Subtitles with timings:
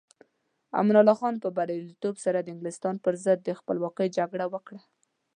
[0.79, 4.79] امان الله خان په بریالیتوب سره د انګلستان پر ضد د خپلواکۍ جګړه وکړه.